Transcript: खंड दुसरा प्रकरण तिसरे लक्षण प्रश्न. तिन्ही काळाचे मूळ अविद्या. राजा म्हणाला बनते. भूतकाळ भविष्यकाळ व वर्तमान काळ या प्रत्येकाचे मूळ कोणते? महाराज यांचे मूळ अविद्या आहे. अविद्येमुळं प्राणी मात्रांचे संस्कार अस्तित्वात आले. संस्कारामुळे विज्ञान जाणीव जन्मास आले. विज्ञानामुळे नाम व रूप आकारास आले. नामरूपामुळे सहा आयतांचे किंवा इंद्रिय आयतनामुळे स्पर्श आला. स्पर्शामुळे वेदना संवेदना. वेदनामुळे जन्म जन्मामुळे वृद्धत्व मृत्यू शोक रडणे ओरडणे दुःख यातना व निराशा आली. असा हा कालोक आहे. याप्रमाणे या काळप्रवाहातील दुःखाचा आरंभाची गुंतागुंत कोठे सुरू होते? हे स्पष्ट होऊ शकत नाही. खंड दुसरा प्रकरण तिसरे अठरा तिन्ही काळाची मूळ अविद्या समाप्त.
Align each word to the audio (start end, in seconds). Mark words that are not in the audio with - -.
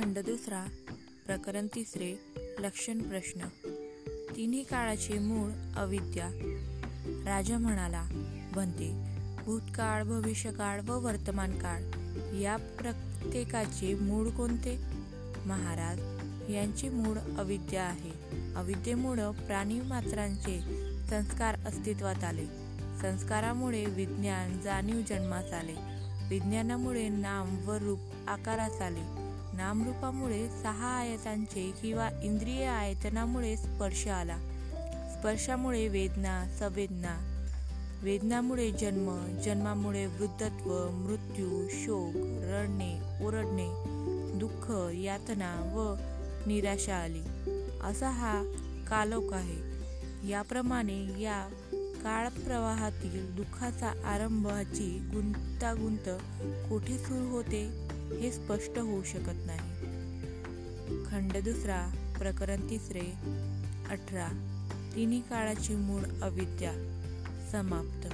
खंड 0.00 0.18
दुसरा 0.18 0.64
प्रकरण 1.26 1.66
तिसरे 1.66 2.20
लक्षण 2.58 3.02
प्रश्न. 3.02 3.40
तिन्ही 4.36 4.62
काळाचे 4.62 5.18
मूळ 5.18 5.50
अविद्या. 5.76 6.28
राजा 7.30 7.58
म्हणाला 7.58 8.08
बनते. 8.54 8.90
भूतकाळ 9.44 10.04
भविष्यकाळ 10.04 10.80
व 10.80 11.00
वर्तमान 11.00 11.58
काळ 11.58 11.82
या 12.36 12.56
प्रत्येकाचे 12.56 13.94
मूळ 13.94 14.28
कोणते? 14.28 14.76
महाराज 15.46 15.98
यांचे 16.52 16.88
मूळ 16.88 17.18
अविद्या 17.38 17.82
आहे. 17.82 18.12
अविद्येमुळं 18.54 19.32
प्राणी 19.32 19.80
मात्रांचे 19.80 20.60
संस्कार 21.10 21.54
अस्तित्वात 21.54 22.24
आले. 22.24 22.46
संस्कारामुळे 23.00 23.84
विज्ञान 23.84 24.60
जाणीव 24.60 25.00
जन्मास 25.08 25.52
आले. 25.52 25.74
विज्ञानामुळे 26.28 27.08
नाम 27.08 27.68
व 27.68 27.72
रूप 27.72 27.98
आकारास 28.28 28.80
आले. 28.80 29.29
नामरूपामुळे 29.54 30.48
सहा 30.62 30.98
आयतांचे 30.98 31.72
किंवा 31.82 32.10
इंद्रिय 32.22 32.64
आयतनामुळे 32.64 33.56
स्पर्श 33.56 34.06
आला. 34.06 34.36
स्पर्शामुळे 35.12 35.88
वेदना 35.88 36.48
संवेदना. 36.58 37.36
वेदनामुळे 38.02 38.70
जन्म 38.70 39.38
जन्मामुळे 39.44 40.06
वृद्धत्व 40.06 40.90
मृत्यू 40.90 41.68
शोक 41.68 42.12
रडणे 42.42 43.24
ओरडणे 43.24 44.00
दुःख 44.38 44.94
यातना 44.94 45.72
व 45.74 45.94
निराशा 46.46 46.96
आली. 46.96 47.22
असा 47.84 48.10
हा 48.10 48.42
कालोक 48.88 49.32
आहे. 49.32 49.70
याप्रमाणे 50.28 51.22
या 51.22 51.48
काळप्रवाहातील 52.04 53.36
दुःखाचा 53.36 53.88
आरंभाची 54.04 55.10
गुंतागुंत 55.14 56.08
कोठे 56.70 56.98
सुरू 56.98 57.28
होते? 57.28 57.90
हे 58.18 58.32
स्पष्ट 58.32 58.78
होऊ 58.78 59.02
शकत 59.02 59.46
नाही. 59.46 59.84
खंड 61.04 61.32
दुसरा 61.32 62.12
प्रकरण 62.18 62.70
तिसरे 62.70 63.12
अठरा 63.90 64.28
तिन्ही 64.94 65.20
काळाची 65.20 65.74
मूळ 65.74 66.02
अविद्या 66.22 66.72
समाप्त. 67.52 68.06